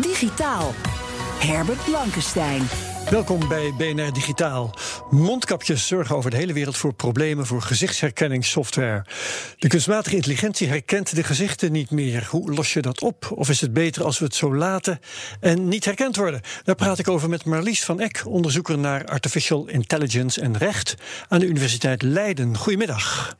[0.00, 0.74] Digitaal.
[1.38, 2.62] Herbert Blankenstein.
[3.10, 4.74] Welkom bij BNR Digitaal.
[5.10, 9.04] Mondkapjes zorgen over de hele wereld voor problemen voor gezichtsherkenningssoftware.
[9.58, 12.26] De kunstmatige intelligentie herkent de gezichten niet meer.
[12.30, 13.30] Hoe los je dat op?
[13.34, 15.00] Of is het beter als we het zo laten
[15.40, 16.40] en niet herkend worden?
[16.64, 20.94] Daar praat ik over met Marlies van Eck, onderzoeker naar artificial intelligence en recht
[21.28, 22.56] aan de Universiteit Leiden.
[22.56, 23.36] Goedemiddag.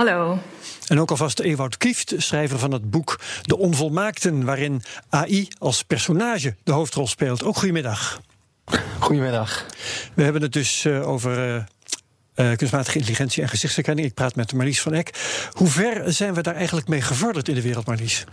[0.00, 0.38] Hallo.
[0.86, 6.56] En ook alvast Ewout Kieft, schrijver van het boek De Onvolmaakten, waarin AI als personage
[6.62, 7.44] de hoofdrol speelt.
[7.44, 8.20] Ook goedemiddag.
[8.98, 9.66] Goedemiddag.
[10.14, 11.54] We hebben het dus uh, over.
[11.54, 14.06] Uh, uh, kunstmatige intelligentie en gezichtsherkenning.
[14.06, 15.10] Ik praat met Marlies van Eck.
[15.52, 18.24] Hoe ver zijn we daar eigenlijk mee gevorderd in de wereld, Marlies?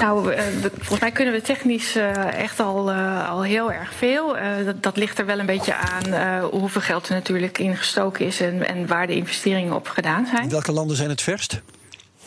[0.00, 1.96] Nou, volgens mij kunnen we technisch
[2.36, 2.92] echt al,
[3.22, 4.36] al heel erg veel.
[4.64, 8.40] Dat, dat, ligt er wel een beetje aan hoeveel geld er natuurlijk in gestoken is
[8.40, 10.42] en, en waar de investeringen op gedaan zijn.
[10.42, 11.60] In welke landen zijn het verst?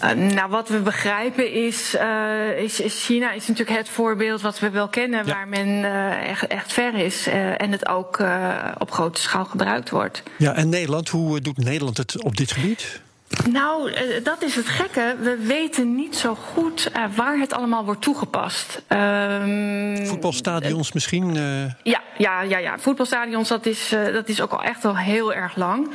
[0.04, 4.60] Uh, nou, wat we begrijpen is, uh, is, is, China is natuurlijk het voorbeeld wat
[4.60, 5.34] we wel kennen, ja.
[5.34, 8.24] waar men uh, echt, echt, ver is en het ook
[8.78, 10.24] op grote schaal gebruikt wordt.
[10.38, 13.02] Ja, en Nederland, hoe doet Nederland het op dit gebied?
[13.52, 13.92] Nou,
[14.24, 15.16] dat is het gekke.
[15.20, 18.82] We weten niet zo goed uh, waar het allemaal wordt toegepast.
[18.90, 21.36] Um, Voetbalstadions uh, misschien?
[21.36, 21.66] Uh...
[21.84, 25.56] Ja, ja, ja, ja, voetbalstadions, dat is, dat is ook al echt al heel erg
[25.56, 25.90] lang.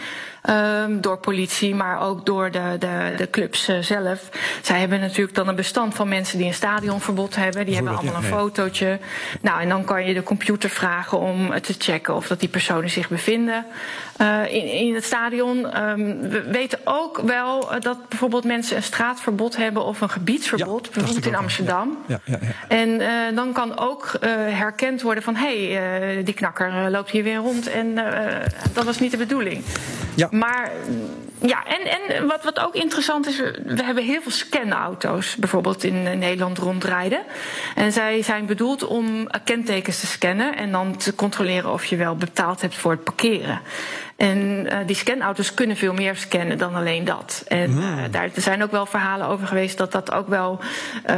[0.50, 4.28] Um, door politie, maar ook door de, de, de clubs zelf.
[4.62, 7.67] Zij hebben natuurlijk dan een bestand van mensen die een stadionverbod hebben.
[7.67, 8.98] Die hebben allemaal een fotootje.
[9.41, 12.91] Nou, en dan kan je de computer vragen om te checken of dat die personen
[12.91, 13.67] zich bevinden
[14.48, 15.83] in, in het stadion.
[15.83, 20.92] Um, we weten ook wel dat bijvoorbeeld mensen een straatverbod hebben of een gebiedsverbod, ja,
[20.92, 21.98] bijvoorbeeld in Amsterdam.
[22.07, 22.39] Ja, ja,
[22.69, 24.13] en uh, dan kan ook
[24.48, 27.95] herkend worden van hé, hey, die knakker loopt hier weer rond en
[28.73, 29.64] dat was niet de bedoeling.
[30.14, 30.29] Ja.
[30.34, 30.70] Maar
[31.40, 36.02] ja, en, en wat, wat ook interessant is, we hebben heel veel scanauto's bijvoorbeeld in
[36.02, 37.22] Nederland rondrijden.
[37.74, 42.17] En zij zijn bedoeld om kentekens te scannen en dan te controleren of je wel
[42.17, 43.61] betaald hebt voor het parkeren.
[44.17, 47.45] En uh, die scanauto's kunnen veel meer scannen dan alleen dat.
[47.48, 50.61] En uh, daar er zijn ook wel verhalen over geweest dat dat ook wel
[51.11, 51.17] uh,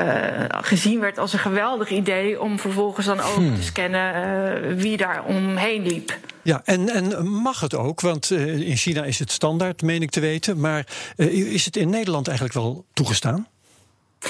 [0.49, 3.55] gezien werd als een geweldig idee om vervolgens dan ook hmm.
[3.55, 6.19] te scannen wie daar omheen liep.
[6.43, 8.01] Ja, en, en mag het ook?
[8.01, 10.61] Want in China is het standaard, meen ik te weten.
[10.61, 10.87] Maar
[11.17, 13.47] is het in Nederland eigenlijk wel toegestaan?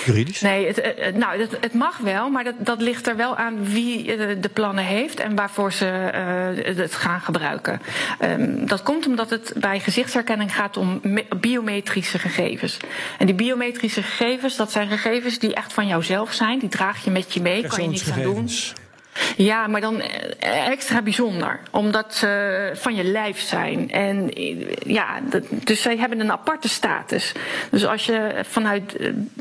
[0.05, 0.41] Juridisch?
[0.41, 3.65] Nee, het, het, nou, het, het, mag wel, maar dat, dat ligt er wel aan
[3.65, 7.81] wie de plannen heeft en waarvoor ze uh, het gaan gebruiken.
[8.21, 11.01] Um, dat komt omdat het bij gezichtsherkenning gaat om
[11.41, 12.77] biometrische gegevens.
[13.19, 16.59] En die biometrische gegevens, dat zijn gegevens die echt van jouzelf zijn.
[16.59, 18.49] Die draag je met je mee, kan je niets aan doen.
[19.37, 20.01] Ja, maar dan
[20.41, 21.61] extra bijzonder.
[21.71, 23.91] Omdat ze van je lijf zijn.
[23.91, 24.31] En
[24.87, 27.33] ja, dus zij hebben een aparte status.
[27.71, 28.97] Dus als je, vanuit,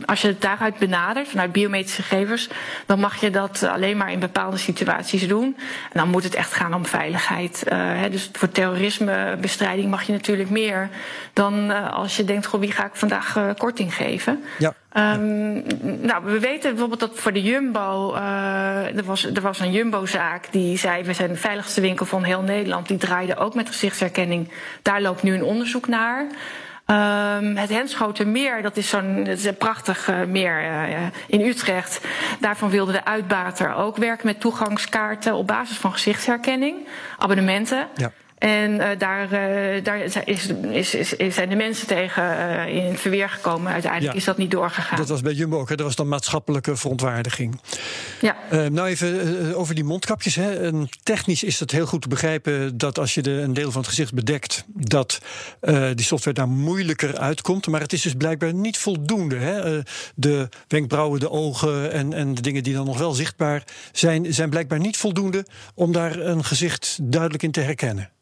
[0.05, 2.49] als je het daaruit benadert, vanuit biometrische gegevens,
[2.85, 5.55] dan mag je dat alleen maar in bepaalde situaties doen.
[5.91, 7.63] En dan moet het echt gaan om veiligheid.
[8.11, 10.89] Dus voor terrorismebestrijding mag je natuurlijk meer
[11.33, 14.43] dan als je denkt, goh, wie ga ik vandaag korting geven?
[14.57, 14.73] Ja.
[14.97, 15.63] Um,
[16.01, 20.47] nou, we weten bijvoorbeeld dat voor de Jumbo, uh, er, was, er was een Jumbo-zaak
[20.51, 22.87] die zei: we zijn de veiligste winkel van heel Nederland.
[22.87, 24.51] Die draaide ook met gezichtsherkenning.
[24.81, 26.25] Daar loopt nu een onderzoek naar.
[26.87, 32.05] Um, het Henschotenmeer, dat is zo'n prachtig uh, meer uh, in Utrecht.
[32.39, 37.87] Daarvan wilde de uitbater ook werken met toegangskaarten op basis van gezichtsherkenning, abonnementen.
[37.95, 38.11] Ja.
[38.45, 42.99] En uh, daar, uh, daar is, is, is, zijn de mensen tegen uh, in het
[42.99, 43.71] verweer gekomen.
[43.71, 44.97] Uiteindelijk ja, is dat niet doorgegaan.
[44.97, 45.69] Dat was bij Jumbo ook.
[45.69, 45.75] Hè?
[45.75, 47.59] Dat was dan maatschappelijke verontwaardiging.
[48.21, 48.35] Ja.
[48.49, 50.35] nou even over die mondkapjes.
[50.35, 50.65] Hè.
[50.65, 53.81] En technisch is het heel goed te begrijpen dat als je de, een deel van
[53.81, 55.21] het gezicht bedekt, dat
[55.93, 57.67] die software daar moeilijker uitkomt.
[57.67, 59.35] Maar het is dus blijkbaar niet voldoende.
[59.35, 59.81] Hè.
[60.15, 64.49] de wenkbrauwen, de ogen en, en de dingen die dan nog wel zichtbaar zijn, zijn
[64.49, 65.45] blijkbaar niet voldoende
[65.75, 68.13] om daar een gezicht duidelijk in te herkennen.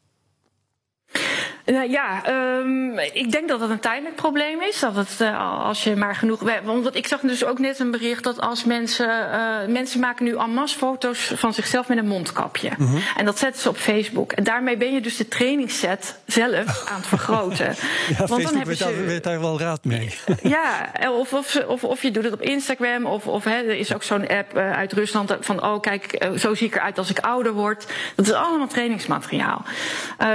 [1.66, 2.22] Nou ja,
[2.58, 4.80] um, ik denk dat het een tijdelijk probleem is.
[4.80, 6.42] Dat het uh, als je maar genoeg.
[6.64, 9.08] Want ik zag dus ook net een bericht dat als mensen.
[9.08, 12.70] Uh, mensen maken nu en masse foto's van zichzelf met een mondkapje.
[12.76, 13.00] Mm -hmm.
[13.16, 14.32] En dat zetten ze op Facebook.
[14.32, 17.66] En daarmee ben je dus de trainingsset zelf aan het vergroten.
[17.66, 20.14] ja, Want Facebook dan weet, ze, daar, daar wel raad mee.
[20.42, 23.06] ja, of, of, of, of, je doet het op Instagram.
[23.06, 25.62] Of, of hè, er is ook zo'n app uh, uit Rusland van.
[25.62, 27.86] Oh, kijk, zo zie ik eruit als ik ouder word.
[28.14, 29.64] Dat is allemaal trainingsmateriaal.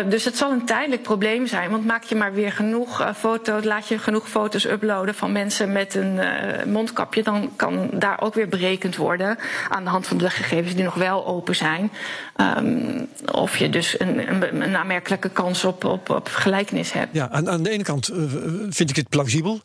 [0.10, 1.70] dus het zal een tijdelijk probleem probleem zijn.
[1.70, 5.72] Want maak je maar weer genoeg uh, foto's, laat je genoeg foto's uploaden van mensen
[5.72, 9.38] met een uh, mondkapje, dan kan daar ook weer berekend worden
[9.70, 11.92] aan de hand van de gegevens die nog wel open zijn.
[12.58, 14.32] Um, of je dus een,
[14.62, 17.16] een, kans op, op, op gelijkenis hebt.
[17.16, 18.18] Ja, aan, aan de ene kant uh,
[18.70, 19.60] vind ik het plausibel.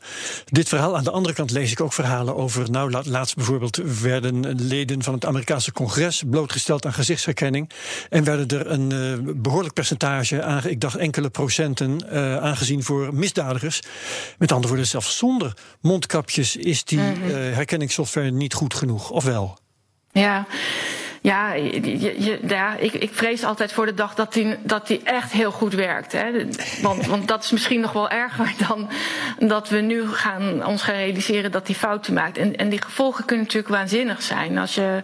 [0.45, 0.97] Dit verhaal.
[0.97, 2.71] Aan de andere kant lees ik ook verhalen over.
[2.71, 7.71] Nou, laatst bijvoorbeeld werden leden van het Amerikaanse congres blootgesteld aan gezichtsherkenning.
[8.11, 13.15] En werden er een behoorlijk percentage aan, ik dacht enkele procent procenten uh, aangezien voor
[13.15, 13.81] misdadigers.
[14.39, 19.59] Met andere woorden, zelfs zonder mondkapjes is die uh, herkenningssoftware niet goed genoeg, of wel?
[20.13, 20.47] Ja.
[21.25, 25.01] Ja, je, je, ja ik, ik, vrees altijd voor de dag dat die, dat die
[25.05, 26.13] echt heel goed werkt.
[26.13, 26.47] Hè.
[26.83, 28.91] Want, want dat is misschien nog wel erger dan
[29.39, 32.39] dat we nu gaan, ons gaan realiseren dat die fouten maakt.
[32.39, 34.59] En, en die gevolgen kunnen natuurlijk waanzinnig zijn.
[34.59, 35.01] Als je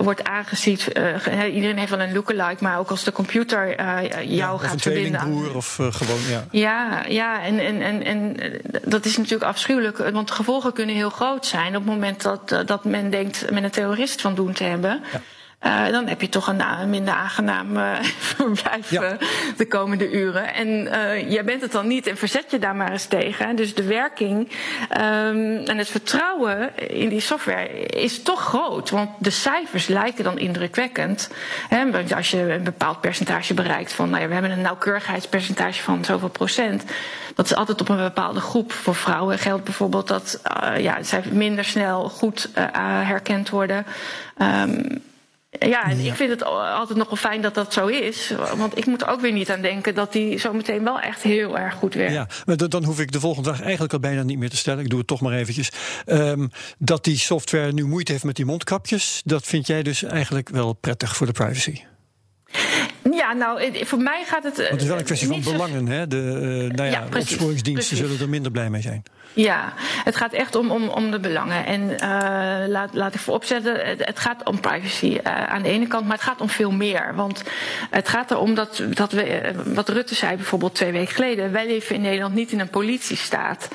[0.00, 4.28] wordt aangezien, uh, iedereen heeft wel een lookalike, maar ook als de computer uh, jou
[4.28, 5.54] ja, gaat een verbinden.
[5.54, 6.44] Of uh, gewoon, ja.
[6.50, 8.36] Ja, ja en, en, en, en
[8.84, 12.62] dat is natuurlijk afschuwelijk, want de gevolgen kunnen heel groot zijn op het moment dat,
[12.66, 15.02] dat men denkt met een terrorist van doen te hebben.
[15.12, 15.20] Ja.
[15.66, 19.16] Uh, dan heb je toch een, een minder aangenaam uh, verblijf ja.
[19.56, 20.54] de komende uren.
[20.54, 23.56] En uh, jij bent het dan niet en verzet je daar maar eens tegen.
[23.56, 28.90] Dus de werking um, en het vertrouwen in die software is toch groot.
[28.90, 31.30] Want de cijfers lijken dan indrukwekkend.
[31.68, 36.04] Hè, als je een bepaald percentage bereikt van, nou ja, we hebben een nauwkeurigheidspercentage van
[36.04, 36.84] zoveel procent.
[37.34, 38.72] Dat is altijd op een bepaalde groep.
[38.72, 40.40] Voor vrouwen geldt bijvoorbeeld dat
[40.76, 42.48] ja, zij minder snel goed
[43.04, 43.86] herkend worden.
[44.38, 45.02] Um,
[45.68, 48.32] ja, en ik vind het altijd nog wel fijn dat dat zo is.
[48.56, 51.58] Want ik moet er ook weer niet aan denken dat die zometeen wel echt heel
[51.58, 52.12] erg goed werkt.
[52.12, 54.84] Ja, maar dan hoef ik de volgende dag eigenlijk al bijna niet meer te stellen.
[54.84, 55.70] Ik doe het toch maar eventjes.
[56.06, 60.48] Um, dat die software nu moeite heeft met die mondkapjes, dat vind jij dus eigenlijk
[60.48, 61.80] wel prettig voor de privacy?
[63.10, 64.56] Ja, nou, voor mij gaat het.
[64.56, 66.06] Want het is wel een kwestie van belangen, hè?
[66.06, 67.98] De, uh, nou ja, ja precies, opsporingsdiensten precies.
[67.98, 69.02] zullen er minder blij mee zijn.
[69.34, 69.72] Ja,
[70.04, 71.66] het gaat echt om, om, om de belangen.
[71.66, 75.86] En uh, laat, laat ik vooropzetten, het, het gaat om privacy uh, aan de ene
[75.86, 77.12] kant, maar het gaat om veel meer.
[77.14, 77.42] Want
[77.90, 81.94] het gaat erom dat, dat we, wat Rutte zei bijvoorbeeld twee weken geleden, wij leven
[81.94, 83.68] in Nederland niet in een politiestaat.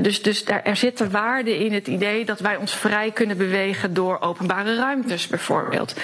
[0.00, 3.94] Dus dus daar, er zitten waarden in het idee dat wij ons vrij kunnen bewegen
[3.94, 5.94] door openbare ruimtes bijvoorbeeld.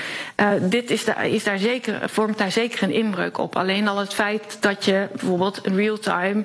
[0.60, 3.56] dit is, daar, is daar zeker, vormt daar zeker een inbreuk op.
[3.56, 6.44] Alleen al het feit dat je bijvoorbeeld real-time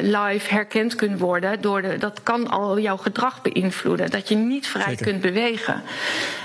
[0.00, 4.10] live herkend kunt worden door de, dat kan al jouw gedrag beïnvloeden.
[4.10, 5.06] Dat je niet vrij Zeker.
[5.06, 5.82] kunt bewegen.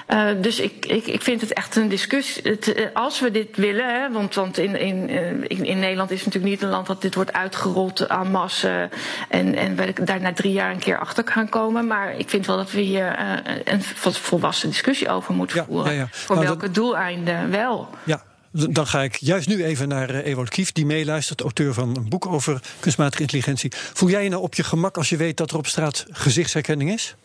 [0.08, 2.44] Uh, dus ik, ik, ik vind het echt een discussie.
[2.44, 5.10] Het, als we dit willen, hè, want, want in, in,
[5.48, 8.90] in, in, Nederland is het natuurlijk niet een land dat dit wordt uitgerold aan massen.
[9.30, 11.88] En, en we daar na drie jaar een keer achter gaan komen.
[11.88, 13.84] Maar ik vind wel dat we hier uh, een
[14.14, 15.94] volwassen discussie over moeten ja, voeren.
[15.94, 16.08] Ja, ja.
[16.12, 16.76] Voor nou, welke dat...
[16.76, 17.90] doeleinden wel.
[18.04, 21.96] Ja, dan ga ik juist nu even naar uh, Ewout Kief, die meeluistert, auteur van
[21.98, 23.72] een boek over kunstmatige intelligentie.
[23.94, 26.92] Voel jij je nou op je gemak als je weet dat er op straat gezichtsherkenning
[26.92, 27.16] is?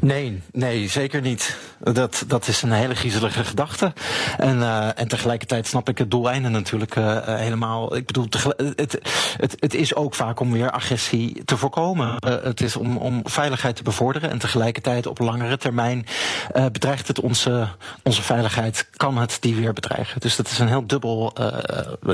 [0.00, 1.56] Nee, nee, zeker niet.
[1.78, 3.92] Dat, dat is een hele griezelige gedachte.
[4.38, 7.96] En, uh, en tegelijkertijd snap ik het doeleinde natuurlijk uh, helemaal.
[7.96, 8.26] Ik bedoel,
[8.56, 8.98] het,
[9.36, 12.14] het, het is ook vaak om weer agressie te voorkomen.
[12.26, 14.30] Het is om, om veiligheid te bevorderen.
[14.30, 16.06] En tegelijkertijd op langere termijn
[16.72, 17.68] bedreigt het onze,
[18.02, 18.88] onze veiligheid.
[18.96, 20.20] Kan het die weer bedreigen.
[20.20, 21.32] Dus dat is een heel dubbel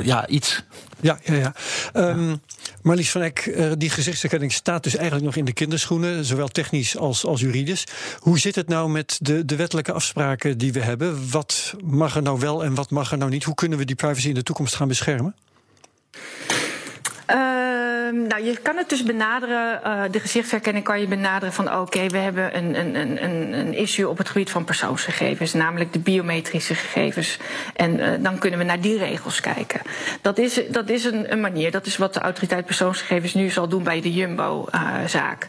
[0.03, 0.63] ja, iets.
[1.01, 1.55] Ja, ja, ja.
[1.95, 2.41] Um,
[2.83, 6.25] Marlies van Eck, die gezichtsherkenning staat dus eigenlijk nog in de kinderschoenen.
[6.25, 7.85] Zowel technisch als, als juridisch.
[8.19, 11.31] Hoe zit het nou met de, de wettelijke afspraken die we hebben?
[11.31, 13.45] Wat mag er nou wel en wat mag er nou niet?
[13.45, 15.35] Hoe kunnen we die privacy in de toekomst gaan beschermen?
[17.31, 17.66] Uh,
[18.13, 22.19] nou, je kan het dus benaderen, uh, de gezichtsherkenning kan je benaderen van oké, we
[22.19, 27.39] hebben een, een, een, een issue op het gebied van persoonsgegevens, namelijk de biometrische gegevens.
[27.75, 29.81] En uh, dan kunnen we naar die regels kijken.
[30.21, 33.69] Dat is, dat is een, een manier, dat is wat de autoriteit persoonsgegevens nu zal
[33.69, 35.49] doen bij de Jumbo-zaak.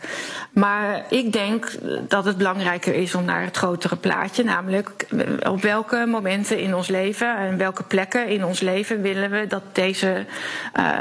[0.51, 1.71] Maar ik denk
[2.07, 5.05] dat het belangrijker is om naar het grotere plaatje, namelijk
[5.43, 9.63] op welke momenten in ons leven en welke plekken in ons leven willen we dat
[9.71, 10.25] deze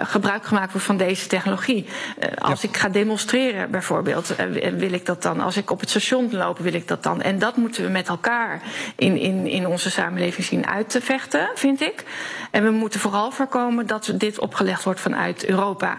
[0.02, 1.44] gebruik gemaakt wordt van deze technologie.
[1.46, 5.40] Uh, als ik ga demonstreren bijvoorbeeld, uh, wil ik dat dan.
[5.40, 7.22] Als ik op het station loop, wil ik dat dan.
[7.22, 8.62] En dat moeten we met elkaar
[8.96, 12.04] in, in, in onze samenleving zien uit te vechten, vind ik.
[12.50, 15.98] En we moeten vooral voorkomen dat dit opgelegd wordt vanuit Europa.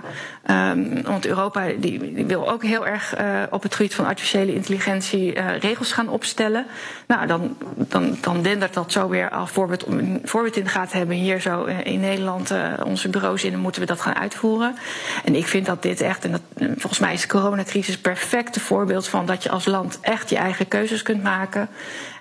[0.52, 4.54] Um, want Europa die, die, wil ook heel erg uh, op het gebied van artificiële
[4.54, 6.66] intelligentie uh, regels gaan opstellen.
[7.08, 9.52] Nou, dan, dan, dan dendert dat zo weer af.
[9.52, 9.86] Voor we het,
[10.24, 13.52] voor we het in de gaten hebben hier zo in Nederland uh, onze bureaus in,
[13.52, 14.76] dan moeten we dat gaan uitvoeren.
[15.24, 18.60] En ik vind dat dit echt, en dat, volgens mij is de coronacrisis het perfecte
[18.60, 21.70] voorbeeld van dat je als land echt je eigen keuzes kunt maken.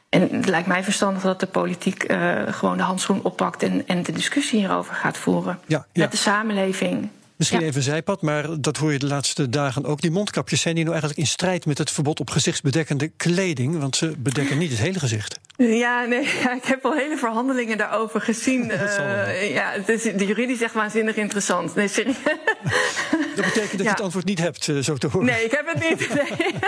[0.08, 4.02] En het lijkt mij verstandig dat de politiek uh, gewoon de handschoen oppakt en, en
[4.02, 5.58] de discussie hierover gaat voeren.
[5.66, 6.02] Ja, ja.
[6.02, 7.08] Met de samenleving.
[7.36, 7.66] Misschien Ja.
[7.66, 10.00] even zijpad, maar dat hoor je de laatste dagen ook.
[10.00, 13.78] Die mondkapjes zijn die nou eigenlijk in strijd met het verbod op gezichtsbedekkende kleding?
[13.78, 15.38] Want ze bedekken niet het hele gezicht.
[15.56, 18.70] Ja, nee, ja, ik heb al hele verhandelingen daarover gezien.
[18.76, 21.74] Uh, ja, het is, de juridisch echt waanzinnig interessant.
[21.74, 22.16] Nee, serieus.
[23.36, 23.84] Dat betekent dat Ja.
[23.84, 25.26] je het antwoord niet hebt, eh, zo te horen.
[25.26, 26.08] Nee, ik heb het niet.
[26.14, 26.54] Nee.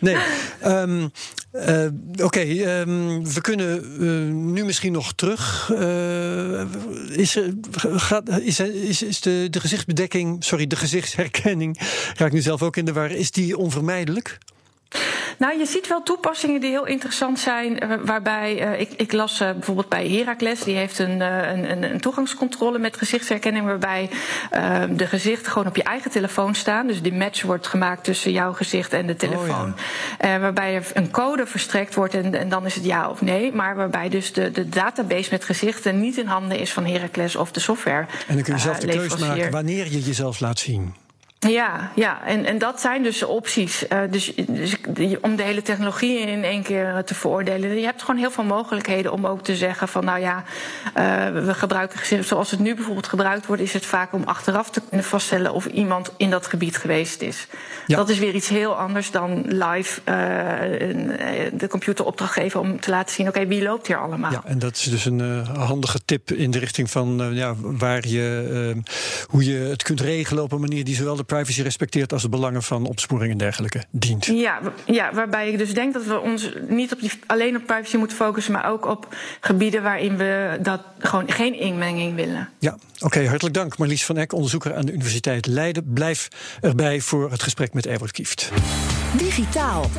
[0.00, 0.16] Nee.
[0.60, 1.08] Ehm,
[1.50, 1.86] eh,
[2.22, 5.70] Oké, ehm, we kunnen eh, nu misschien nog terug.
[7.10, 7.38] Is,
[7.80, 11.78] gaat, is, is, is de, de gezichtsbedekking, sorry, de gezichtsherkenning,
[12.16, 14.38] raak ik nu zelf ook in de war, is die onvermijdelijk?
[15.36, 17.78] Nou, je ziet wel toepassingen die heel interessant zijn.
[17.78, 22.00] eh, waarbij eh, ik, ik las eh, bijvoorbeeld bij Heracles, die heeft een, een, een,
[22.00, 23.64] toegangscontrole met gezichtsherkenning.
[23.64, 24.10] Waarbij
[24.90, 26.86] de gezichten gewoon op je eigen telefoon staan.
[26.86, 29.74] Dus die match wordt gemaakt tussen jouw gezicht en de telefoon.
[30.18, 33.52] Eh, waarbij er een code verstrekt wordt en, en dan is het ja of nee.
[33.52, 37.52] Maar waarbij dus de, de database met gezichten niet in handen is van Heracles of
[37.52, 38.06] de software.
[38.26, 39.36] En dan kun je zelf de keuze leverancier.
[39.36, 40.94] maken wanneer je jezelf laat zien.
[41.48, 42.24] Ja, ja.
[42.24, 43.88] En, en dat zijn dus opties.
[43.88, 44.80] Eh, dus, dus
[45.20, 47.78] om de hele technologie in één keer eh, te veroordelen.
[47.78, 50.44] Je hebt gewoon heel veel mogelijkheden om ook te zeggen van nou ja,
[50.94, 51.04] eh,
[51.44, 52.24] we gebruiken.
[52.24, 55.66] Zoals het nu bijvoorbeeld gebruikt wordt, is het vaak om achteraf te kunnen vaststellen of
[55.66, 57.46] iemand in dat gebied geweest is.
[57.86, 57.96] Ja.
[57.96, 60.00] Dat is weer iets heel anders dan live
[61.52, 64.32] de computer opdracht geven om te laten zien, oké, wie loopt hier allemaal?
[64.32, 68.82] Ja, en dat is dus een handige tip in de richting van ja, waar je,
[69.26, 72.28] hoe je het kunt regelen op een manier die zowel de privacy respecteert als de
[72.28, 74.26] belangen van opsporing en dergelijke dient.
[74.26, 77.96] Ja, ja, waarbij ik dus denk dat we ons niet op die, alleen op privacy
[77.96, 82.48] moeten focussen, maar ook op gebieden waarin we dat gewoon geen inmenging willen.
[82.58, 85.92] Ja, oké, hartelijk dank Marlies van Eck, onderzoeker aan de Universiteit Leiden.
[85.92, 86.28] Blijf
[86.60, 88.50] erbij voor het gesprek met Evert Kieft.
[89.16, 89.90] Digitaal.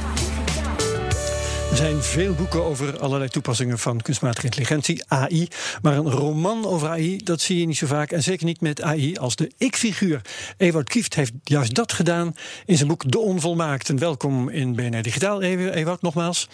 [1.77, 5.47] Er zijn veel boeken over allerlei toepassingen van kunstmatige intelligentie, AI.
[5.81, 8.11] Maar een roman over AI, dat zie je niet zo vaak.
[8.11, 10.21] En zeker niet met AI als de ik-figuur.
[10.57, 13.99] Ewout Kieft heeft juist dat gedaan in zijn boek De Onvolmaakten.
[13.99, 16.47] Welkom in BNR Digitaal, Ewo- Ewout, nogmaals.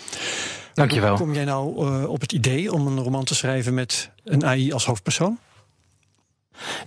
[0.74, 1.10] Dankjewel.
[1.10, 4.46] Hoe kom jij nou eh, op het idee om een roman te schrijven met een
[4.46, 5.40] AI als hoofdpersoon?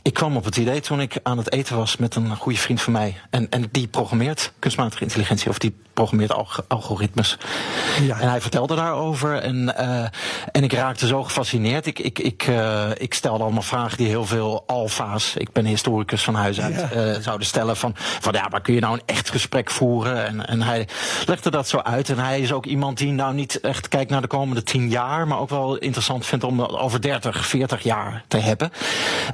[0.02, 2.82] Ik kwam op het idee toen ik aan het eten was met een goede vriend
[2.82, 3.20] van mij.
[3.30, 7.38] En, en die programmeert kunstmatige intelligentie, of die programmeert alg- algoritmes.
[8.00, 8.20] Ja.
[8.20, 10.04] En hij vertelde daarover en, eh,
[10.52, 11.86] en ik raakte zo gefascineerd.
[11.86, 16.22] Ik, ik, ik, eh, ik stelde allemaal vragen die heel veel alfa's, ik ben historicus
[16.22, 16.90] van huis uit, Ja.
[16.90, 17.76] eh, zouden stellen.
[17.76, 20.26] Van, van ja, maar kun je nou een echt gesprek voeren?
[20.26, 20.88] En, en hij
[21.26, 22.08] legde dat zo uit.
[22.08, 25.26] En hij is ook iemand die nou niet echt kijkt naar de komende tien jaar,
[25.28, 28.70] maar ook wel interessant vindt om dat over 30, 40 jaar te hebben.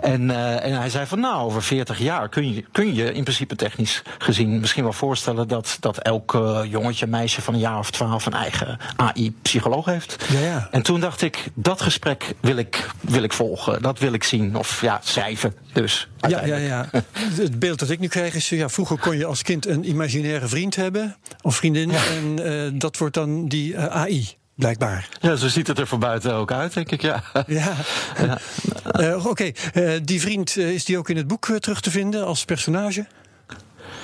[0.01, 0.31] En,
[0.63, 4.03] en hij zei van nou, over 40 jaar kun je, kun je in principe technisch
[4.19, 8.33] gezien misschien wel voorstellen dat, dat elk jongetje, meisje van een jaar of twaalf een
[8.33, 10.25] eigen AI-psycholoog heeft.
[10.33, 10.69] Ja, ja.
[10.71, 14.57] En toen dacht ik, dat gesprek wil ik, wil ik volgen, dat wil ik zien.
[14.57, 16.09] Of ja, schrijven dus.
[16.29, 16.89] Ja, ja, ja.
[17.43, 20.49] Het beeld dat ik nu krijg is, ja, vroeger kon je als kind een imaginaire
[20.49, 21.91] vriend hebben of vriendin.
[21.91, 25.09] En eh, dat wordt dan die eh, AI, blijkbaar.
[25.21, 27.23] Ja, zo ziet het er van buiten ook uit, denk ik, ja.
[27.47, 27.73] Ja.
[28.93, 29.51] Eh, Oké,
[30.03, 33.07] die vriend, is die ook in het boek terug te vinden als personage?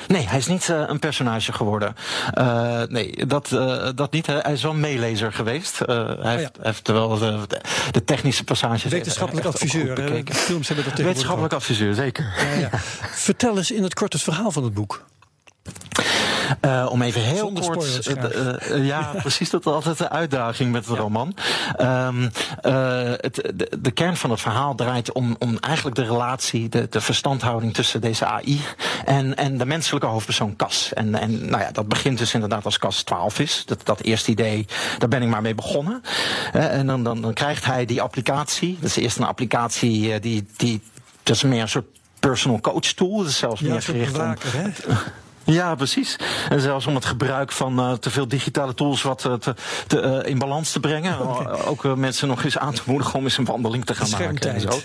[0.08, 1.96] Nee, hij is niet eh, een personage geworden.
[2.34, 4.26] Eh, nee, dat, eh, dat niet.
[4.26, 5.80] Hij is wel een meelezer geweest.
[5.80, 7.46] Eh, hij, heeft, heeft wel de,
[7.90, 8.90] de technische passages.
[8.90, 10.22] Wetenschappelijk adviseur.
[10.24, 12.34] Films hebben dat Wetenschappelijk adviseur, zeker.
[12.36, 12.70] Ja, ja.
[13.28, 15.04] Vertel eens in het kort het verhaal van het boek.
[16.60, 18.06] Eh, om even heel Zonder kort.
[18.06, 19.50] eh, eh, ja, precies.
[19.50, 21.34] Dat is altijd de uitdaging met de roman.
[21.76, 22.28] Ehm,
[22.60, 26.86] eh, het, de, de kern van het verhaal draait om, om eigenlijk de relatie, de,
[26.90, 28.60] de verstandhouding tussen deze AI
[29.04, 30.92] en, en de menselijke hoofdpersoon Cas.
[30.94, 33.62] En, en nou ja, dat begint dus inderdaad als Cas 12 is.
[33.66, 34.66] Dat, dat eerste idee,
[34.98, 36.02] daar ben ik maar mee begonnen.
[36.52, 38.76] En dan, dan, dan krijgt hij die applicatie.
[38.80, 40.46] Dat is eerst een applicatie die.
[40.56, 40.82] die
[41.22, 41.86] dat is meer een soort
[42.20, 43.16] personal coach tool.
[43.16, 44.68] Dat is zelfs Ja, meer gericht om bewaker, hè?
[45.52, 46.16] Ja, precies.
[46.48, 49.54] En zelfs om het gebruik van uh, te veel digitale tools wat uh, te,
[49.86, 51.16] te, uh, in balans te brengen.
[51.28, 51.60] Okay.
[51.64, 54.54] Ook mensen nog eens aan te moedigen om eens een wandeling te gaan maken.
[54.54, 54.80] En zo.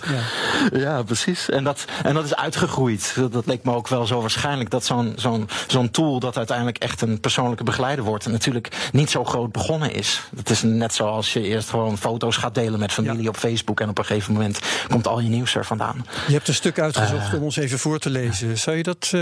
[0.72, 0.78] Ja.
[0.78, 1.02] ja.
[1.02, 1.50] precies.
[1.50, 3.12] En dat, en dat is uitgegroeid.
[3.16, 6.78] Dat, dat leek me ook wel zo waarschijnlijk dat zo'n zo'n zo'n tool dat uiteindelijk
[6.78, 8.24] echt een persoonlijke begeleider wordt.
[8.24, 10.22] En natuurlijk niet zo groot begonnen is.
[10.36, 13.28] Het is net zoals je eerst gewoon foto's gaat delen met familie ja.
[13.28, 13.80] op Facebook.
[13.80, 16.06] En op een gegeven moment komt al je nieuws er vandaan.
[16.26, 18.58] Je hebt een stuk uitgezocht om ons even voor te lezen.
[18.58, 19.12] Zou je dat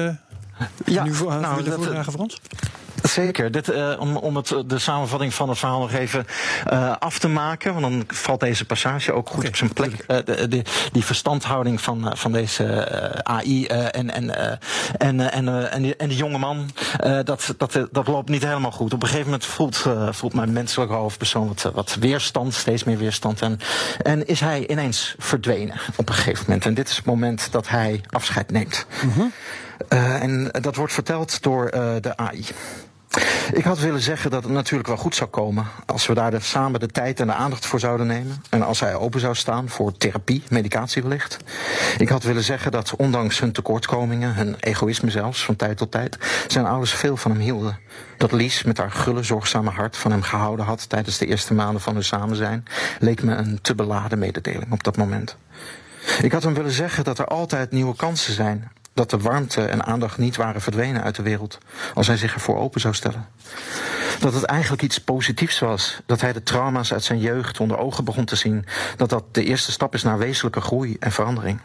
[0.85, 2.41] ja, nu voor, nou, willen voordragen voor ons?
[3.03, 3.51] Zeker.
[3.51, 6.27] Dit, uh, om, om het, de samenvatting van het verhaal nog even
[6.73, 7.73] uh, af te maken.
[7.73, 9.91] Want dan valt deze passage ook goed okay, op zijn plek.
[9.91, 12.89] Uh, de, de, die verstandhouding van, van deze
[13.25, 14.37] AI en, en,
[14.99, 16.71] en, en, en, die, en die jonge man.
[17.25, 18.93] dat, dat, dat loopt niet helemaal goed.
[18.93, 22.55] Op een gegeven moment voelt, voelt mijn menselijke hoofdpersoon wat, wat weerstand.
[22.55, 23.41] Steeds meer weerstand.
[23.43, 23.59] En,
[24.03, 26.67] en is hij ineens verdwenen op een gegeven moment.
[26.67, 28.87] En dit is het moment dat hij afscheid neemt.
[29.03, 29.33] Mm -hmm.
[29.89, 32.45] Uh, en dat wordt verteld door uh, de AI.
[33.53, 36.81] Ik had willen zeggen dat het natuurlijk wel goed zou komen als we daar samen
[36.81, 38.43] de tijd en de aandacht voor zouden nemen.
[38.51, 41.37] En als hij open zou staan voor therapie, medicatie wellicht.
[41.99, 46.19] Ik had willen zeggen dat ondanks hun tekortkomingen, hun egoïsme zelfs van tijd tot tijd,
[46.47, 47.79] zijn ouders veel van hem hielden.
[48.17, 51.81] Dat Lies met haar gulle, zorgzame hart van hem gehouden had tijdens de eerste maanden
[51.81, 52.65] van hun samen zijn,
[52.99, 55.37] leek me een te beladen mededeling op dat moment.
[56.23, 59.85] Ik had hem willen zeggen dat er altijd nieuwe kansen zijn dat de warmte en
[59.85, 61.59] aandacht niet waren verdwenen uit de wereld
[61.95, 63.27] als hij zich ervoor open zou stellen.
[64.21, 68.05] Dat het eigenlijk iets positiefs was, dat hij de trauma's uit zijn jeugd onder ogen
[68.05, 71.61] begon te zien, dat dat de eerste stap is naar wezenlijke groei en verandering.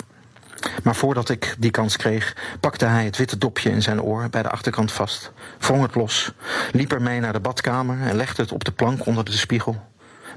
[0.84, 4.44] Maar voordat ik die kans kreeg, pakte hij het witte dopje in zijn oor bij
[4.44, 6.32] de achterkant vast, wrong het los,
[6.72, 9.86] liep ermee naar de badkamer en legde het op de plank onder de spiegel.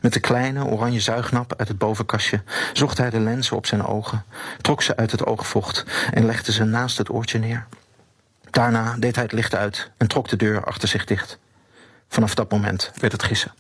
[0.00, 2.42] Met de kleine oranje zuignap uit het bovenkastje
[2.73, 4.25] zocht hij de lenzen op zijn ogen,
[4.61, 7.66] trok ze uit het oogvocht en legde ze naast het oortje neer.
[8.50, 11.38] Daarna deed hij het licht uit en trok de deur achter zich dicht.
[12.09, 13.52] Vanaf dat moment werd het gissen.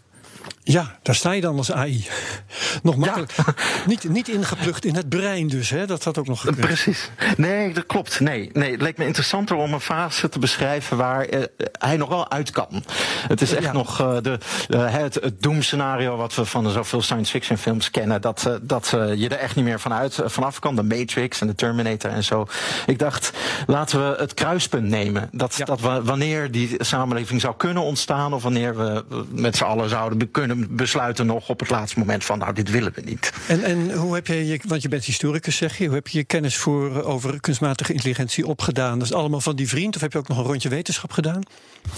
[0.70, 2.06] Ja, daar sta je dan als AI.
[2.82, 3.32] Nog makkelijk.
[3.36, 3.44] Ja.
[3.86, 5.86] Niet, niet ingeplucht in het brein dus, hè?
[5.86, 6.66] Dat had ook nog gebeurd.
[6.66, 7.10] Precies.
[7.36, 8.20] Nee, dat klopt.
[8.20, 12.08] Nee, nee, het leek me interessanter om een fase te beschrijven waar uh, hij nog
[12.08, 12.84] wel uit kan.
[13.28, 13.72] Het is echt ja.
[13.72, 18.20] nog uh, de, uh, het, het doemscenario wat we van zoveel science fiction films kennen.
[18.20, 20.76] Dat, dat je er echt niet meer vanuit, vanaf kan.
[20.76, 22.46] De Matrix en de Terminator en zo.
[22.86, 23.32] Ik dacht,
[23.66, 25.28] laten we het kruispunt nemen.
[25.32, 25.64] Dat, ja.
[25.64, 28.32] dat we, wanneer die samenleving zou kunnen ontstaan...
[28.32, 32.38] of wanneer we met z'n allen zouden kunnen besluiten nog op het laatste moment van
[32.38, 33.32] nou, dit willen we niet.
[33.46, 36.18] En, en hoe heb je, je, want je bent historicus zeg je, hoe heb je
[36.18, 38.98] je kennis voor, over kunstmatige intelligentie opgedaan?
[38.98, 41.42] Dat is allemaal van die vriend of heb je ook nog een rondje wetenschap gedaan?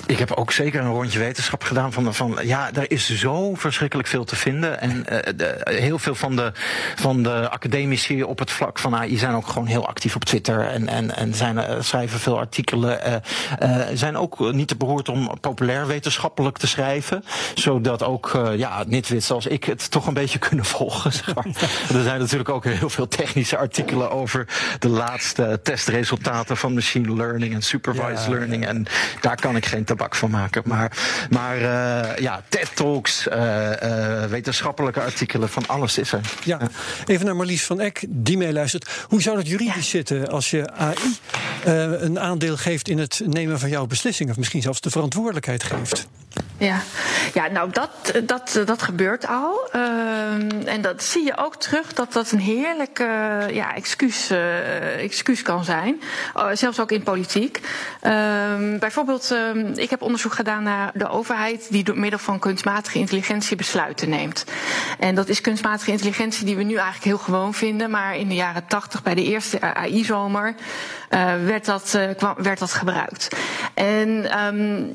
[0.06, 1.92] Ik heb ook zeker een rondje wetenschap gedaan.
[1.92, 4.80] Van, van, ja, er is zo verschrikkelijk veel te vinden.
[4.80, 6.52] En uh, de, heel veel van de,
[6.94, 10.60] van de academici op het vlak van AI zijn ook gewoon heel actief op Twitter.
[10.60, 13.22] En, en, en zijn, uh, schrijven veel artikelen.
[13.62, 17.24] Uh, zijn ook niet te behoord om populair wetenschappelijk te schrijven.
[17.54, 21.12] Zodat ook ja, nitwits zoals ik het toch een beetje kunnen volgen.
[21.24, 21.46] Zeg maar.
[21.94, 24.46] Er zijn natuurlijk ook heel veel technische artikelen over
[24.78, 28.66] de laatste testresultaten van machine learning en supervised ja, learning.
[28.66, 28.86] En
[29.20, 30.62] daar kan ik geen tabak van maken.
[30.66, 30.96] Maar,
[31.30, 36.20] maar uh, ja, TED-talks, uh, uh, wetenschappelijke artikelen, van alles is er.
[36.44, 36.60] Ja,
[37.06, 38.88] even naar Marlies van Eck, die meeluistert.
[39.08, 39.82] Hoe zou dat juridisch ja.
[39.82, 40.94] zitten als je AI
[41.64, 44.30] een aandeel geeft in het nemen van jouw beslissing?
[44.30, 46.06] Of misschien zelfs de verantwoordelijkheid geeft?
[46.58, 46.82] Ja,
[47.34, 47.90] ja nou dat,
[48.32, 49.68] dat, dat gebeurt al.
[49.76, 53.06] Uh, en dat zie je ook terug dat dat een heerlijk uh,
[53.50, 56.00] ja, excuus, uh, excuus kan zijn.
[56.36, 57.60] Uh, zelfs ook in politiek.
[58.00, 62.98] Ehm, bijvoorbeeld, ehm, ik heb onderzoek gedaan naar de overheid die door middel van kunstmatige
[62.98, 64.44] intelligentie besluiten neemt.
[64.98, 67.90] En dat is kunstmatige intelligentie die we nu eigenlijk heel gewoon vinden.
[67.90, 70.54] Maar in de jaren tachtig bij de eerste AI-zomer
[71.44, 71.98] werd, dat,
[72.36, 73.28] werd dat gebruikt.
[73.74, 74.24] En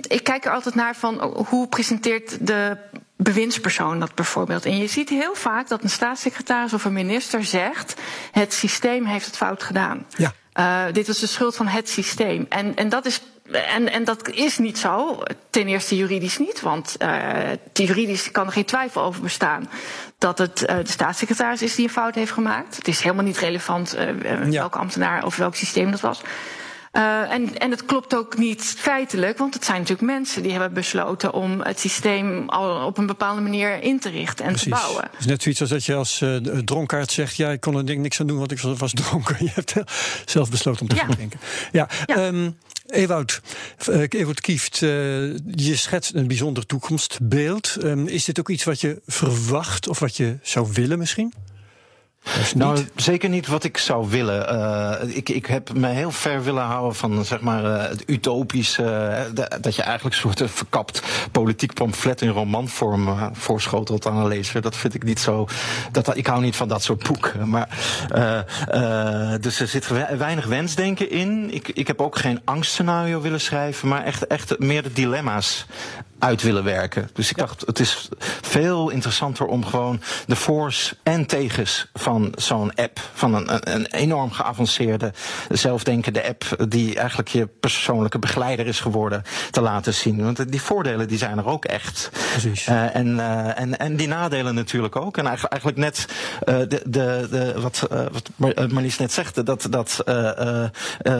[0.01, 2.77] ik kijk er altijd naar van hoe presenteert de
[3.17, 4.65] bewindspersoon dat bijvoorbeeld.
[4.65, 7.95] En je ziet heel vaak dat een staatssecretaris of een minister zegt:
[8.31, 10.05] het systeem heeft het fout gedaan.
[10.17, 10.33] Ja.
[10.59, 12.45] Uh, dit was de schuld van het systeem.
[12.49, 13.21] En, en dat is.
[13.51, 15.23] En, en dat is niet zo.
[15.49, 19.69] Ten eerste juridisch niet, want uh, juridisch kan er geen twijfel over bestaan
[20.17, 22.75] dat het uh, de staatssecretaris is die een fout heeft gemaakt.
[22.75, 24.59] Het is helemaal niet relevant uh, ja.
[24.59, 26.21] welke ambtenaar of welk systeem dat was.
[26.97, 30.73] Uh, en, en het klopt ook niet feitelijk, want het zijn natuurlijk mensen die hebben
[30.73, 34.73] besloten om het systeem al op een bepaalde manier in te richten en Precies.
[34.73, 35.03] te bouwen.
[35.03, 37.97] Het is net zoiets als dat je als uh, dronkaard zegt: Ja, ik kon er
[37.97, 39.35] niks aan doen, want ik was dronken.
[39.45, 39.73] Je hebt
[40.25, 41.39] zelf besloten om te gaan drinken.
[41.71, 42.27] Ja, ja.
[42.27, 42.57] Um,
[42.87, 43.41] Ewout,
[43.89, 44.89] uh, Ewout Kieft, uh,
[45.55, 47.77] je schetst een bijzonder toekomstbeeld.
[47.83, 51.33] Um, is dit ook iets wat je verwacht of wat je zou willen misschien?
[52.55, 54.53] Nou, zeker niet wat ik zou willen.
[54.53, 58.83] Uh, ik, ik heb me heel ver willen houden van zeg maar, uh, het utopische.
[59.33, 64.61] Uh, dat je eigenlijk een soort verkapt politiek pamflet in romanvorm voorschotelt aan een lezer.
[64.61, 65.47] Dat vind ik niet zo.
[65.91, 67.49] Dat, ik hou niet van dat soort boeken.
[67.49, 67.69] Maar,
[69.41, 69.87] dus er zit
[70.17, 71.53] weinig wensdenken in.
[71.53, 75.65] Ik, ik heb ook geen angstscenario willen schrijven, maar echt, echt meer de dilemma's
[76.19, 77.09] uit willen werken.
[77.13, 78.09] Dus ik dacht, het is
[78.41, 84.31] veel interessanter om gewoon de voor's en tegens van zo'n app, van een, een enorm
[84.31, 85.13] geavanceerde,
[85.49, 90.23] zelfdenkende app, die eigenlijk je persoonlijke begeleider is geworden, te laten zien.
[90.23, 92.09] Want die voordelen die zijn er ook echt.
[92.31, 92.67] Precies.
[92.67, 95.17] Uh, en, uh, en, en die nadelen natuurlijk ook.
[95.17, 96.05] En eigenlijk, eigenlijk net
[96.45, 98.29] uh, de, de, de, wat, wat
[98.71, 100.01] Marlies net zegt, dat, dat,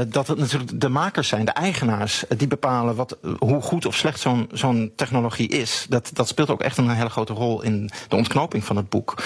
[0.08, 4.20] dat het natuurlijk de makers zijn, de eigenaars, die bepalen wat, hoe goed of slecht
[4.20, 8.16] zo'n zo'n technologie is, dat, dat speelt ook echt een hele grote rol in de
[8.16, 9.24] ontknoping van het boek.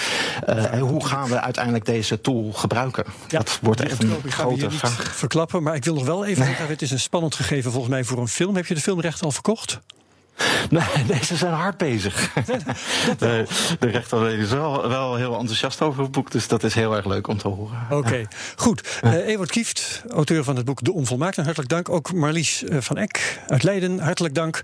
[0.48, 3.04] Uh, hoe gaan we uiteindelijk deze tool gebruiken?
[3.28, 5.16] Ja, dat wordt echt een grote vraag.
[5.16, 6.54] Verklappen, maar ik wil nog wel even nee.
[6.54, 8.56] het is een spannend gegeven volgens mij voor een film.
[8.56, 9.80] Heb je de filmrecht al verkocht?
[10.70, 12.32] Nee, nee, ze zijn hard bezig.
[13.18, 13.44] de,
[13.78, 17.06] de rechterleden is wel, wel heel enthousiast over het boek, dus dat is heel erg
[17.06, 17.86] leuk om te horen.
[17.90, 18.26] Oké, ja.
[18.56, 19.00] goed.
[19.04, 21.88] Uh, Ewart Kieft, auteur van het boek De Onvolmaakte, hartelijk dank.
[21.88, 24.62] Ook Marlies uh, van Eck uit Leiden, hartelijk dank.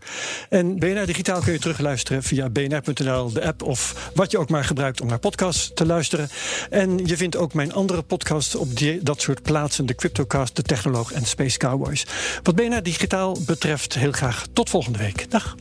[0.48, 4.64] En BNR Digitaal kun je terugluisteren via bnr.nl, de app of wat je ook maar
[4.64, 6.28] gebruikt om naar podcasts te luisteren.
[6.70, 10.62] En je vindt ook mijn andere podcasts op die, dat soort plaatsen, de Cryptocast, de
[10.62, 12.06] Technoloog en Space Cowboys.
[12.42, 15.30] Wat BNR Digitaal betreft, heel graag tot volgende week.
[15.30, 15.56] Dag.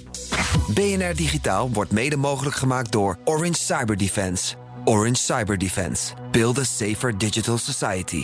[0.68, 4.56] BNR Digitaal wordt mede mogelijk gemaakt door Orange Cyber Defense.
[4.86, 6.14] Orange Cyber Defense.
[6.32, 8.24] Build a safer digital society.